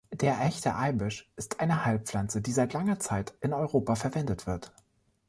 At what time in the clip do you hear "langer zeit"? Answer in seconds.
2.73-3.35